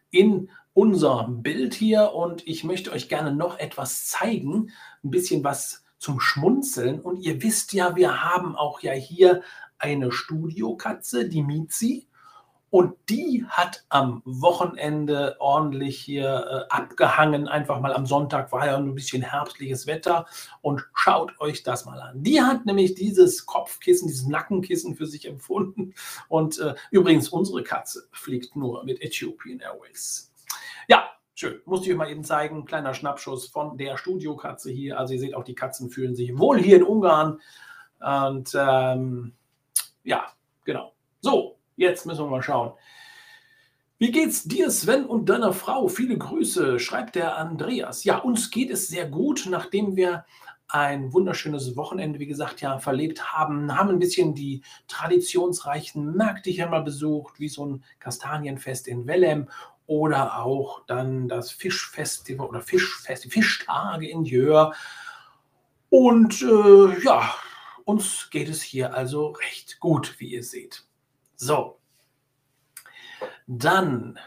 [0.09, 5.85] in unser Bild hier und ich möchte euch gerne noch etwas zeigen, ein bisschen was
[5.97, 9.43] zum Schmunzeln und ihr wisst ja, wir haben auch ja hier
[9.81, 12.07] eine Studiokatze, die Mizi
[12.69, 17.49] Und die hat am Wochenende ordentlich hier äh, abgehangen.
[17.49, 20.25] Einfach mal am Sonntag war ja ein bisschen herbstliches Wetter.
[20.61, 22.23] Und schaut euch das mal an.
[22.23, 25.93] Die hat nämlich dieses Kopfkissen, dieses Nackenkissen für sich empfunden.
[26.29, 30.31] Und äh, übrigens, unsere Katze fliegt nur mit Ethiopian Airways.
[30.87, 31.59] Ja, Schön.
[31.65, 32.65] Musste ich euch mal eben zeigen.
[32.65, 34.99] Kleiner Schnappschuss von der Studiokatze hier.
[34.99, 37.41] Also ihr seht auch, die Katzen fühlen sich wohl hier in Ungarn.
[37.99, 39.33] Und ähm,
[40.03, 40.27] ja,
[40.63, 40.93] genau.
[41.21, 42.73] So, Jetzt müssen wir mal schauen.
[43.97, 45.87] Wie geht's dir, Sven, und deiner Frau?
[45.87, 48.03] Viele Grüße, schreibt der Andreas.
[48.03, 50.25] Ja, uns geht es sehr gut, nachdem wir
[50.67, 56.67] ein wunderschönes Wochenende, wie gesagt, ja, verlebt haben, haben ein bisschen die traditionsreichen Märkte hier
[56.67, 59.49] mal besucht, wie so ein Kastanienfest in Wellem
[59.87, 64.73] oder auch dann das Fischfestival oder Fischfest, Fischtage in Jör.
[65.89, 67.33] Und äh, ja,
[67.85, 70.85] uns geht es hier also recht gut, wie ihr seht.
[71.35, 71.77] So.
[73.47, 74.17] Dann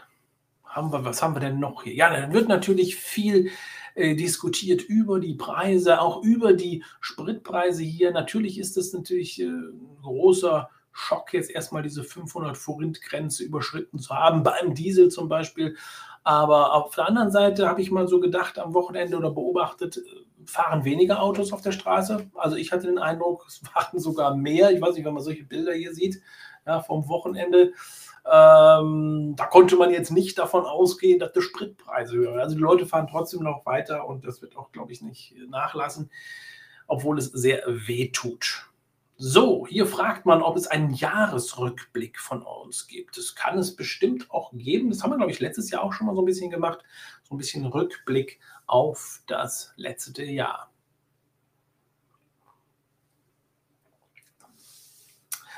[0.63, 1.93] haben wir, was haben wir denn noch hier?
[1.93, 3.49] Ja, dann wird natürlich viel
[3.95, 8.11] äh, diskutiert über die Preise, auch über die Spritpreise hier.
[8.11, 14.13] Natürlich ist es natürlich äh, ein großer Schock, jetzt erstmal diese 500 Forint-Grenze überschritten zu
[14.13, 15.77] haben, beim Diesel zum Beispiel.
[16.23, 20.24] Aber auf der anderen Seite habe ich mal so gedacht am Wochenende oder beobachtet, äh,
[20.45, 22.29] fahren weniger Autos auf der Straße.
[22.35, 24.71] Also ich hatte den Eindruck, es waren sogar mehr.
[24.71, 26.21] Ich weiß nicht, wenn man solche Bilder hier sieht,
[26.65, 27.73] ja, vom Wochenende.
[28.25, 32.87] Ähm, da konnte man jetzt nicht davon ausgehen, dass die Spritpreise höher Also die Leute
[32.87, 36.09] fahren trotzdem noch weiter und das wird auch, glaube ich, nicht nachlassen,
[36.87, 38.67] obwohl es sehr weh tut.
[39.17, 43.17] So, hier fragt man, ob es einen Jahresrückblick von uns gibt.
[43.17, 44.89] Das kann es bestimmt auch geben.
[44.89, 46.79] Das haben wir, glaube ich, letztes Jahr auch schon mal so ein bisschen gemacht.
[47.23, 50.69] So ein bisschen Rückblick auf das letzte Jahr.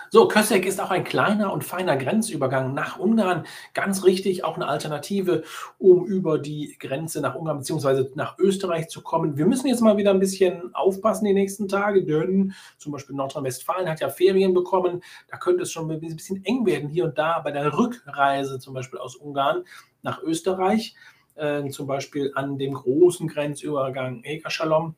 [0.10, 3.46] So, Kösek ist auch ein kleiner und feiner Grenzübergang nach Ungarn.
[3.74, 5.44] Ganz richtig, auch eine Alternative,
[5.78, 8.12] um über die Grenze nach Ungarn bzw.
[8.16, 9.38] nach Österreich zu kommen.
[9.38, 13.90] Wir müssen jetzt mal wieder ein bisschen aufpassen die nächsten Tage, denn zum Beispiel Nordrhein-Westfalen
[13.90, 15.04] hat ja Ferien bekommen.
[15.28, 18.74] Da könnte es schon ein bisschen eng werden, hier und da bei der Rückreise zum
[18.74, 19.66] Beispiel aus Ungarn
[20.04, 20.96] nach Österreich.
[21.36, 24.96] Äh, zum Beispiel an dem großen Grenzübergang Egerschalom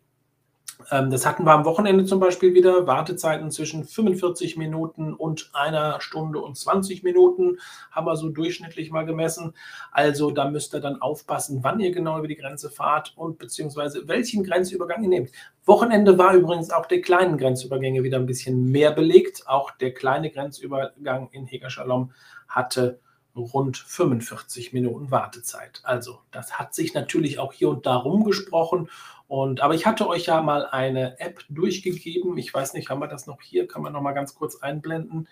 [0.89, 2.87] das hatten wir am Wochenende zum Beispiel wieder.
[2.87, 7.57] Wartezeiten zwischen 45 Minuten und einer Stunde und 20 Minuten
[7.91, 9.53] haben wir so durchschnittlich mal gemessen.
[9.91, 14.07] Also da müsst ihr dann aufpassen, wann ihr genau über die Grenze fahrt und beziehungsweise
[14.07, 15.31] welchen Grenzübergang ihr nehmt.
[15.65, 19.47] Wochenende war übrigens auch der kleinen Grenzübergänge wieder ein bisschen mehr belegt.
[19.47, 22.13] Auch der kleine Grenzübergang in Hegerschalom
[22.47, 22.99] hatte
[23.35, 25.81] rund 45 Minuten Wartezeit.
[25.83, 28.89] Also das hat sich natürlich auch hier und da rumgesprochen
[29.29, 32.35] und, aber ich hatte euch ja mal eine App durchgegeben.
[32.39, 33.67] Ich weiß nicht, haben wir das noch hier?
[33.67, 35.27] Kann man noch mal ganz kurz einblenden?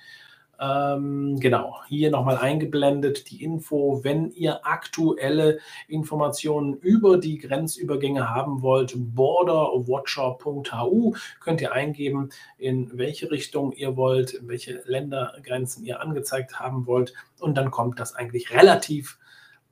[0.60, 5.58] Ähm, genau, hier nochmal eingeblendet die Info, wenn ihr aktuelle
[5.88, 12.30] Informationen über die Grenzübergänge haben wollt, borderwatcher.hu, könnt ihr eingeben,
[12.60, 18.16] in welche Richtung ihr wollt, welche Ländergrenzen ihr angezeigt haben wollt und dann kommt das
[18.16, 19.18] eigentlich relativ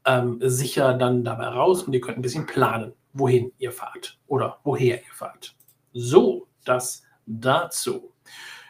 [0.04, 4.60] ähm, sicher dann dabei raus und ihr könnt ein bisschen planen wohin ihr fahrt oder
[4.64, 5.56] woher ihr fahrt.
[5.94, 8.12] So, das dazu.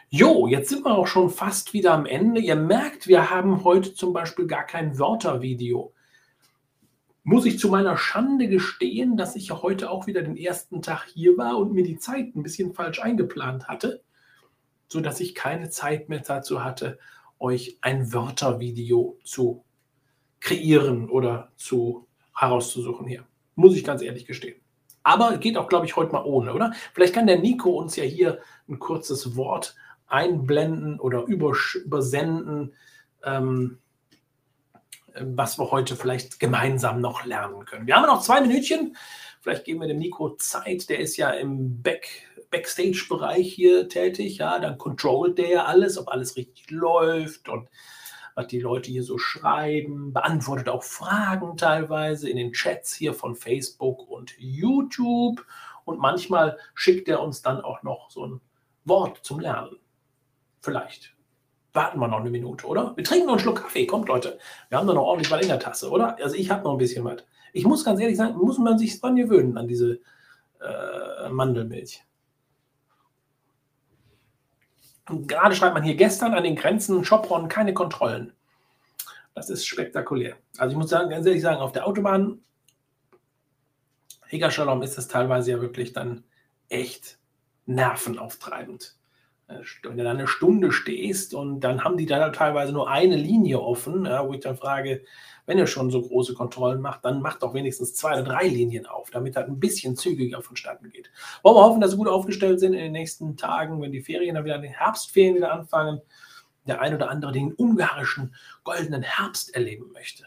[0.08, 2.40] Jo, jetzt sind wir auch schon fast wieder am Ende.
[2.40, 5.92] Ihr merkt, wir haben heute zum Beispiel gar kein Wörtervideo.
[7.24, 11.06] Muss ich zu meiner Schande gestehen, dass ich ja heute auch wieder den ersten Tag
[11.12, 14.04] hier war und mir die Zeit ein bisschen falsch eingeplant hatte,
[14.86, 17.00] sodass ich keine Zeit mehr dazu hatte,
[17.40, 19.64] euch ein Wörtervideo zu
[20.38, 23.26] kreieren oder zu herauszusuchen hier.
[23.56, 24.60] Muss ich ganz ehrlich gestehen.
[25.02, 26.72] Aber geht auch, glaube ich, heute mal ohne, oder?
[26.92, 29.74] Vielleicht kann der Nico uns ja hier ein kurzes Wort
[30.06, 32.74] einblenden oder übersenden,
[33.24, 33.78] ähm,
[35.20, 37.86] was wir heute vielleicht gemeinsam noch lernen können.
[37.86, 38.96] Wir haben noch zwei Minütchen.
[39.40, 40.88] Vielleicht geben wir dem Nico Zeit.
[40.88, 42.08] Der ist ja im Back,
[42.50, 44.38] Backstage-Bereich hier tätig.
[44.38, 47.68] Ja, dann controlt der ja alles, ob alles richtig läuft und
[48.36, 53.34] was die Leute hier so schreiben, beantwortet auch Fragen teilweise in den Chats hier von
[53.34, 55.44] Facebook und YouTube.
[55.86, 58.40] Und manchmal schickt er uns dann auch noch so ein
[58.84, 59.76] Wort zum Lernen.
[60.60, 61.14] Vielleicht.
[61.72, 62.94] Warten wir noch eine Minute, oder?
[62.96, 63.86] Wir trinken noch einen Schluck Kaffee.
[63.86, 64.38] Kommt, Leute.
[64.68, 66.16] Wir haben da noch ordentlich was in der Tasse, oder?
[66.22, 67.24] Also ich habe noch ein bisschen was.
[67.54, 70.00] Ich muss ganz ehrlich sagen, muss man sich dran gewöhnen an diese
[70.60, 72.04] äh, Mandelmilch.
[75.08, 78.32] Und gerade schreibt man hier gestern an den Grenzen Schopron keine Kontrollen.
[79.34, 80.36] Das ist spektakulär.
[80.58, 82.40] Also ich muss sagen, ganz ehrlich sagen, auf der Autobahn
[84.28, 86.24] Hegerschalom ist es teilweise ja wirklich dann
[86.68, 87.18] echt
[87.66, 88.96] nervenauftreibend.
[89.48, 93.60] Wenn du da eine Stunde stehst und dann haben die da teilweise nur eine Linie
[93.60, 95.02] offen, ja, wo ich dann frage,
[95.46, 98.86] wenn ihr schon so große Kontrollen macht, dann macht doch wenigstens zwei oder drei Linien
[98.86, 101.10] auf, damit das ein bisschen zügiger vonstatten geht.
[101.42, 104.34] Wollen wir hoffen, dass sie gut aufgestellt sind in den nächsten Tagen, wenn die Ferien
[104.34, 106.00] dann wieder, die Herbstferien wieder anfangen,
[106.66, 110.24] der ein oder andere den ungarischen goldenen Herbst erleben möchte.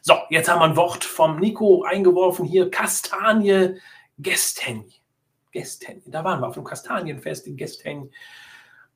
[0.00, 3.78] So, jetzt haben wir ein Wort vom Nico eingeworfen hier, Kastanie
[4.18, 4.94] Gesteni.
[5.52, 8.10] Gesteni, da waren wir auf dem Kastanienfest in Gesteni.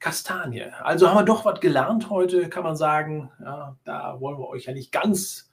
[0.01, 0.73] Kastanie.
[0.83, 3.31] Also haben wir doch was gelernt heute, kann man sagen.
[3.39, 5.51] Ja, da wollen wir euch ja nicht ganz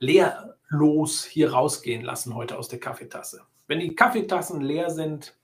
[0.00, 3.42] leerlos hier rausgehen lassen heute aus der Kaffeetasse.
[3.68, 5.36] Wenn die Kaffeetassen leer sind,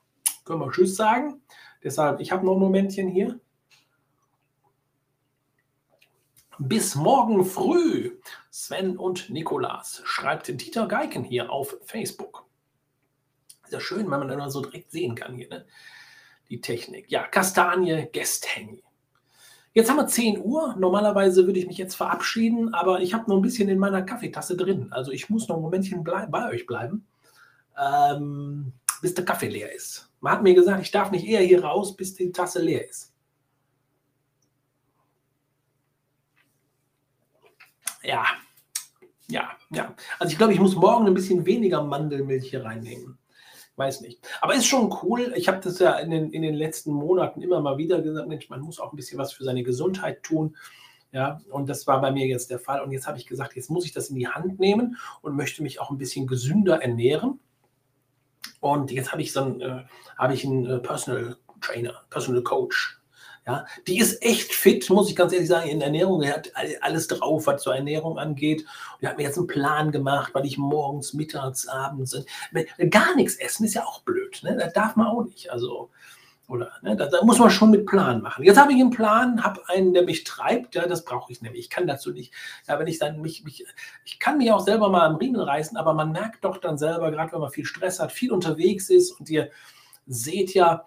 [0.45, 1.41] können wir Tschüss sagen.
[1.83, 3.39] Deshalb, ich habe noch ein Momentchen hier.
[6.59, 8.19] Bis morgen früh.
[8.51, 12.45] Sven und Nikolas schreibt Dieter Geiken hier auf Facebook.
[13.63, 15.49] Ist ja schön, wenn man dann so direkt sehen kann hier.
[15.49, 15.67] Ne?
[16.51, 17.11] Die Technik.
[17.11, 18.83] Ja, Kastanie Gesteni.
[19.73, 20.75] Jetzt haben wir 10 Uhr.
[20.77, 24.57] Normalerweise würde ich mich jetzt verabschieden, aber ich habe noch ein bisschen in meiner Kaffeetasse
[24.57, 24.89] drin.
[24.93, 27.07] Also ich muss noch ein Momentchen bei euch bleiben,
[27.81, 30.11] ähm, bis der Kaffee leer ist.
[30.21, 33.15] Man hat mir gesagt, ich darf nicht eher hier raus, bis die Tasse leer ist.
[38.03, 38.25] Ja,
[39.29, 39.95] ja, ja.
[40.19, 43.20] Also ich glaube, ich muss morgen ein bisschen weniger Mandelmilch hier reinnehmen
[43.81, 44.21] weiß nicht.
[44.41, 45.33] Aber ist schon cool.
[45.37, 48.49] Ich habe das ja in den, in den letzten Monaten immer mal wieder gesagt, Mensch,
[48.49, 50.57] man muss auch ein bisschen was für seine Gesundheit tun.
[51.13, 52.83] Ja, und das war bei mir jetzt der Fall.
[52.83, 55.63] Und jetzt habe ich gesagt, jetzt muss ich das in die Hand nehmen und möchte
[55.63, 57.41] mich auch ein bisschen gesünder ernähren.
[58.61, 59.85] Und jetzt habe ich so einen, äh,
[60.17, 63.00] habe ich einen äh, Personal Trainer, Personal Coach
[63.47, 66.23] ja, die ist echt fit, muss ich ganz ehrlich sagen, in Ernährung.
[66.23, 68.61] Er hat alles drauf, was zur Ernährung angeht.
[68.61, 72.17] Und er hat mir jetzt einen Plan gemacht, weil ich morgens, mittags, abends,
[72.91, 74.41] gar nichts essen ist ja auch blöd.
[74.43, 74.57] Ne?
[74.57, 75.51] Das darf man auch nicht.
[75.51, 75.91] Also,
[76.49, 76.97] oder, ne?
[76.97, 78.45] da, da, muss man schon mit Plan machen.
[78.45, 80.75] Jetzt habe ich einen Plan, habe einen, der mich treibt.
[80.75, 81.61] Ja, das brauche ich nämlich.
[81.61, 82.35] Ich kann dazu nicht.
[82.69, 83.65] Ja, wenn ich dann mich, mich,
[84.05, 87.11] ich kann mich auch selber mal am Riemen reißen, aber man merkt doch dann selber,
[87.11, 89.51] gerade wenn man viel Stress hat, viel unterwegs ist und ihr
[90.07, 90.85] seht ja,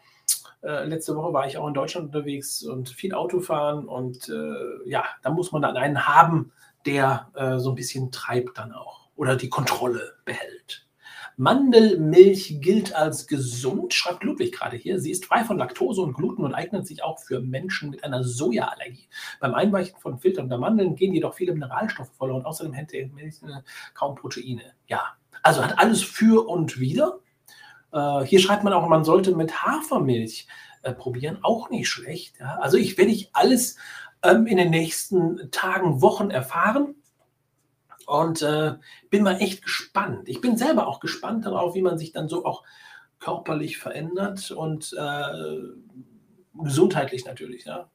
[0.64, 5.06] äh, letzte Woche war ich auch in Deutschland unterwegs und viel Autofahren und äh, ja,
[5.22, 6.52] da muss man dann einen haben,
[6.86, 10.88] der äh, so ein bisschen treibt dann auch oder die Kontrolle behält.
[11.36, 15.00] Mandelmilch gilt als gesund, schreibt Ludwig gerade hier.
[15.00, 18.24] Sie ist frei von Laktose und Gluten und eignet sich auch für Menschen mit einer
[18.24, 19.08] Sojaallergie.
[19.40, 22.46] Beim Einweichen von Filtern der Mandeln gehen jedoch viele Mineralstoffe verloren.
[22.46, 23.36] Außerdem enthält Milch
[23.96, 24.62] kaum Proteine.
[24.88, 25.02] Ja,
[25.42, 27.20] also hat alles für und wieder.
[27.94, 30.48] Äh, hier schreibt man auch, man sollte mit Hafermilch
[30.82, 32.40] äh, probieren, auch nicht schlecht.
[32.40, 32.58] Ja?
[32.60, 33.78] Also ich werde ich alles
[34.24, 36.96] ähm, in den nächsten Tagen, Wochen erfahren
[38.06, 38.76] und äh,
[39.10, 40.28] bin mal echt gespannt.
[40.28, 42.64] Ich bin selber auch gespannt darauf, wie man sich dann so auch
[43.20, 45.58] körperlich verändert und äh,
[46.54, 47.66] gesundheitlich natürlich.
[47.66, 47.90] Ja?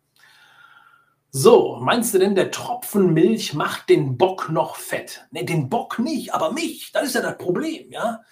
[1.30, 5.26] So, meinst du denn, der Tropfen Milch macht den Bock noch fett?
[5.30, 8.22] Ne, den Bock nicht, aber mich, das ist ja das Problem, ja.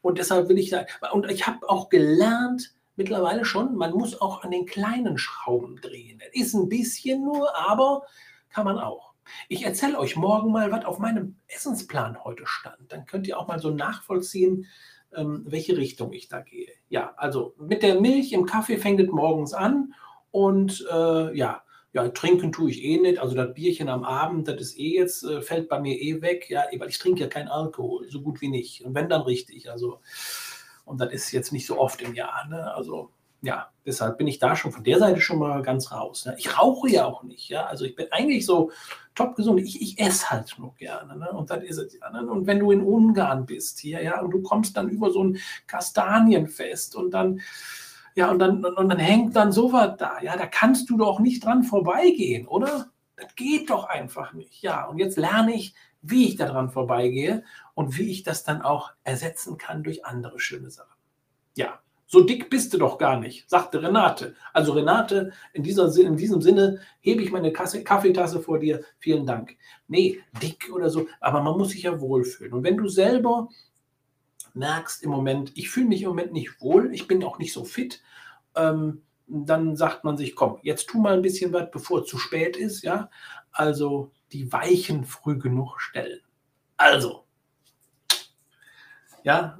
[0.00, 4.42] Und deshalb will ich da, und ich habe auch gelernt, mittlerweile schon, man muss auch
[4.42, 6.20] an den kleinen Schrauben drehen.
[6.32, 8.02] Ist ein bisschen nur, aber
[8.50, 9.14] kann man auch.
[9.48, 12.92] Ich erzähle euch morgen mal, was auf meinem Essensplan heute stand.
[12.92, 14.66] Dann könnt ihr auch mal so nachvollziehen,
[15.14, 16.68] ähm, welche Richtung ich da gehe.
[16.88, 19.94] Ja, also mit der Milch im Kaffee fängt es morgens an
[20.30, 21.62] und äh, ja,
[21.98, 23.18] ja, trinken tue ich eh nicht.
[23.18, 26.48] Also das Bierchen am Abend, das ist eh jetzt, äh, fällt bei mir eh weg.
[26.48, 28.84] Ja, weil ich trinke ja keinen Alkohol, so gut wie nicht.
[28.84, 29.70] Und wenn dann richtig.
[29.70, 30.00] Also,
[30.84, 32.46] und das ist jetzt nicht so oft im Jahr.
[32.48, 32.72] Ne?
[32.74, 36.26] Also, ja, deshalb bin ich da schon von der Seite schon mal ganz raus.
[36.26, 36.34] Ne?
[36.38, 37.48] Ich rauche ja auch nicht.
[37.48, 38.70] Ja, also ich bin eigentlich so
[39.14, 39.60] top gesund.
[39.60, 41.16] Ich, ich esse halt nur gerne.
[41.16, 41.30] Ne?
[41.30, 42.10] Und das ist es ja.
[42.10, 42.28] Ne?
[42.28, 45.38] Und wenn du in Ungarn bist hier, ja, und du kommst dann über so ein
[45.66, 47.40] Kastanienfest und dann
[48.18, 50.20] ja, und dann, und dann hängt dann sowas da.
[50.20, 52.90] Ja, da kannst du doch nicht dran vorbeigehen, oder?
[53.14, 54.60] Das geht doch einfach nicht.
[54.60, 58.90] Ja, und jetzt lerne ich, wie ich daran vorbeigehe und wie ich das dann auch
[59.04, 60.96] ersetzen kann durch andere schöne Sachen.
[61.54, 64.34] Ja, so dick bist du doch gar nicht, sagte Renate.
[64.52, 68.82] Also Renate, in, dieser, in diesem Sinne hebe ich meine Kasse, Kaffeetasse vor dir.
[68.98, 69.56] Vielen Dank.
[69.86, 72.52] Nee, dick oder so, aber man muss sich ja wohlfühlen.
[72.52, 73.48] Und wenn du selber
[74.58, 77.64] merkst im Moment, ich fühle mich im Moment nicht wohl, ich bin auch nicht so
[77.64, 78.02] fit,
[78.54, 82.18] ähm, dann sagt man sich, komm, jetzt tu mal ein bisschen was, bevor es zu
[82.18, 83.10] spät ist, ja.
[83.52, 86.20] Also die Weichen früh genug stellen.
[86.76, 87.24] Also,
[89.22, 89.58] ja,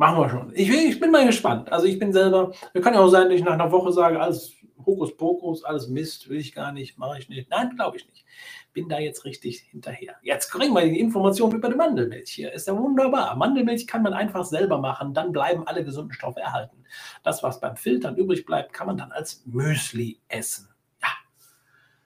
[0.00, 0.50] Machen wir schon.
[0.54, 1.70] Ich, ich, bin mal gespannt.
[1.70, 4.18] Also ich bin selber, wir kann ja auch sein, dass ich nach einer Woche sage,
[4.18, 4.54] alles
[4.84, 7.50] Hokuspokus, alles Mist, will ich gar nicht, mache ich nicht.
[7.50, 8.24] Nein, glaube ich nicht.
[8.72, 10.16] Bin da jetzt richtig hinterher.
[10.22, 12.52] Jetzt kriegen wir die Informationen über die Mandelmilch hier.
[12.52, 13.36] Ist ja wunderbar.
[13.36, 16.84] Mandelmilch kann man einfach selber machen, dann bleiben alle gesunden Stoffe erhalten.
[17.22, 20.68] Das, was beim Filtern übrig bleibt, kann man dann als Müsli essen.
[21.02, 21.08] Ja.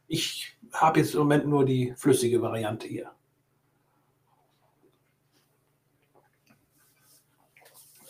[0.07, 3.11] Ich habe jetzt im Moment nur die flüssige Variante hier.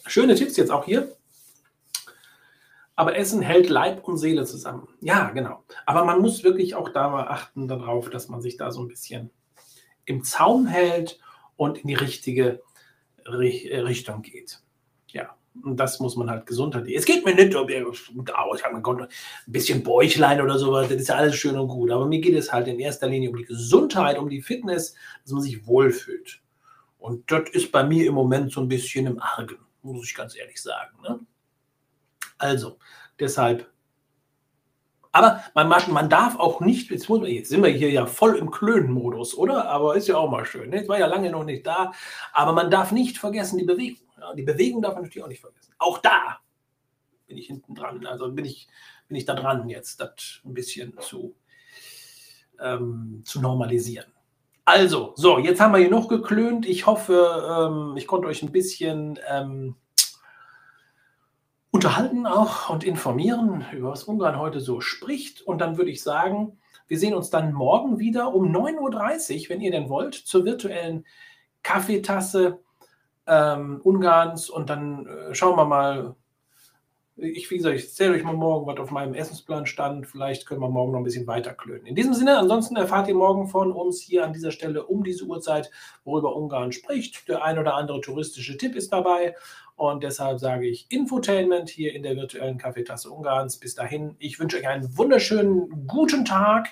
[0.07, 1.17] Schöne Tipps jetzt auch hier.
[2.97, 4.89] Aber Essen hält Leib und Seele zusammen.
[5.01, 5.65] Ja, genau.
[5.85, 9.31] Aber man muss wirklich auch da achten darauf, dass man sich da so ein bisschen
[10.05, 11.19] im Zaum hält
[11.57, 12.63] und in die richtige
[13.27, 14.61] Richtung geht.
[15.09, 18.77] Ja, und das muss man halt gesund Es geht mir nicht um, oh, ich habe
[18.77, 19.09] ein
[19.47, 21.91] bisschen Bäuchlein oder sowas, das ist ja alles schön und gut.
[21.91, 25.33] Aber mir geht es halt in erster Linie um die Gesundheit, um die Fitness, dass
[25.33, 26.41] man sich wohlfühlt.
[26.99, 30.37] Und das ist bei mir im Moment so ein bisschen im Argen muss ich ganz
[30.37, 30.97] ehrlich sagen.
[31.03, 31.21] Ne?
[32.39, 32.79] Also,
[33.19, 33.71] deshalb.
[35.13, 38.37] Aber man, man darf auch nicht, jetzt, muss man, jetzt sind wir hier ja voll
[38.37, 39.69] im Klönenmodus, oder?
[39.69, 40.71] Aber ist ja auch mal schön.
[40.71, 40.79] Ne?
[40.79, 41.93] Jetzt war ja lange noch nicht da.
[42.33, 44.09] Aber man darf nicht vergessen die Bewegung.
[44.19, 44.35] Ja?
[44.35, 45.73] Die Bewegung darf man natürlich auch nicht vergessen.
[45.79, 46.41] Auch da
[47.27, 48.05] bin ich hinten dran.
[48.07, 48.69] Also bin ich,
[49.09, 51.37] bin ich da dran, jetzt das ein bisschen zu,
[52.61, 54.07] ähm, zu normalisieren.
[54.65, 56.67] Also, so, jetzt haben wir hier noch geklönt.
[56.67, 59.77] Ich hoffe, ähm, ich konnte euch ein bisschen ähm,
[61.75, 65.43] unterhalten auch und informieren, über was Ungarn heute so spricht.
[65.43, 66.57] Und dann würde ich sagen,
[66.87, 71.05] wir sehen uns dann morgen wieder um 9.30 Uhr, wenn ihr denn wollt, zur virtuellen
[71.65, 72.61] Kaffeetasse
[73.27, 74.51] ähm, Ungarns.
[74.51, 76.15] Und dann äh, schauen wir mal,
[77.17, 80.07] ich, wie gesagt, ich erzähle euch mal morgen, was auf meinem Essensplan stand.
[80.07, 81.87] Vielleicht können wir morgen noch ein bisschen weiter klönen.
[81.87, 85.25] In diesem Sinne, ansonsten erfahrt ihr morgen von uns hier an dieser Stelle um diese
[85.25, 85.73] Uhrzeit,
[86.05, 87.29] worüber Ungarn spricht.
[87.29, 89.35] Der ein oder andere touristische Tipp ist dabei.
[89.77, 93.59] Und deshalb sage ich Infotainment hier in der virtuellen Kaffeetasse Ungarns.
[93.59, 96.69] Bis dahin, ich wünsche euch einen wunderschönen guten Tag.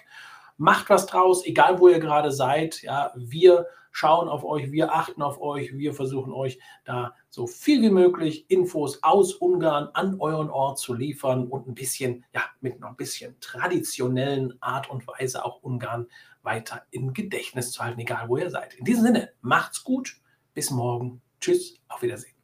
[0.56, 2.82] Macht was draus, egal wo ihr gerade seid.
[2.82, 7.82] Ja, wir schauen auf euch, wir achten auf euch, wir versuchen euch da so viel
[7.82, 12.80] wie möglich Infos aus Ungarn an euren Ort zu liefern und ein bisschen, ja, mit
[12.80, 16.08] noch ein bisschen traditionellen Art und Weise auch Ungarn
[16.42, 18.74] weiter im Gedächtnis zu halten, egal wo ihr seid.
[18.74, 20.16] In diesem Sinne, macht's gut,
[20.54, 21.20] bis morgen.
[21.40, 22.41] Tschüss, auf Wiedersehen.